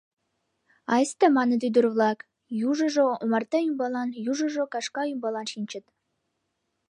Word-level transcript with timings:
—Айста,— 0.93 1.27
маныт 1.37 1.61
ӱдыр-влак, 1.67 2.19
южыжо 2.69 3.03
омарта 3.23 3.57
ӱмбалан, 3.69 4.09
южыжо 4.31 4.63
кашка 4.73 5.03
ӱмбалан 5.13 5.47
шинчыт. 5.53 5.85